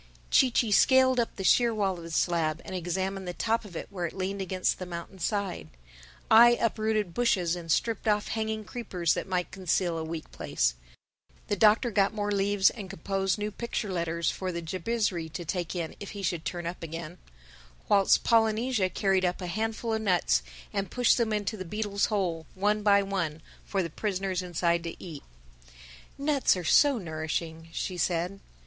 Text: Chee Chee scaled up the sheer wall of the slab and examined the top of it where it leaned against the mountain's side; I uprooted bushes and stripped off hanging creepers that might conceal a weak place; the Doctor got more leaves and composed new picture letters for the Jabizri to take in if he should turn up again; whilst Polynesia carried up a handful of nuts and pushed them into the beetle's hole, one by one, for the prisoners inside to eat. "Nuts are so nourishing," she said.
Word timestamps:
Chee 0.31 0.49
Chee 0.49 0.71
scaled 0.71 1.19
up 1.19 1.35
the 1.35 1.43
sheer 1.43 1.71
wall 1.75 1.95
of 1.95 2.01
the 2.03 2.09
slab 2.09 2.59
and 2.65 2.73
examined 2.75 3.27
the 3.27 3.35
top 3.35 3.63
of 3.63 3.75
it 3.75 3.85
where 3.91 4.07
it 4.07 4.15
leaned 4.17 4.41
against 4.41 4.79
the 4.79 4.85
mountain's 4.87 5.23
side; 5.23 5.67
I 6.31 6.53
uprooted 6.59 7.13
bushes 7.13 7.55
and 7.55 7.71
stripped 7.71 8.07
off 8.07 8.29
hanging 8.29 8.65
creepers 8.65 9.13
that 9.13 9.27
might 9.27 9.51
conceal 9.51 9.99
a 9.99 10.03
weak 10.03 10.31
place; 10.31 10.73
the 11.49 11.55
Doctor 11.55 11.91
got 11.91 12.15
more 12.15 12.31
leaves 12.31 12.71
and 12.71 12.89
composed 12.89 13.37
new 13.37 13.51
picture 13.51 13.91
letters 13.93 14.31
for 14.31 14.51
the 14.51 14.63
Jabizri 14.63 15.29
to 15.33 15.45
take 15.45 15.75
in 15.75 15.95
if 15.99 16.13
he 16.17 16.23
should 16.23 16.45
turn 16.45 16.65
up 16.65 16.81
again; 16.81 17.19
whilst 17.87 18.23
Polynesia 18.23 18.89
carried 18.89 19.23
up 19.23 19.39
a 19.39 19.45
handful 19.45 19.93
of 19.93 20.01
nuts 20.01 20.41
and 20.73 20.89
pushed 20.89 21.17
them 21.19 21.31
into 21.31 21.55
the 21.55 21.63
beetle's 21.63 22.05
hole, 22.05 22.47
one 22.55 22.81
by 22.81 23.03
one, 23.03 23.39
for 23.63 23.83
the 23.83 23.89
prisoners 23.91 24.41
inside 24.41 24.81
to 24.83 24.95
eat. 24.99 25.21
"Nuts 26.17 26.57
are 26.57 26.63
so 26.63 26.97
nourishing," 26.97 27.69
she 27.71 27.97
said. 27.97 28.39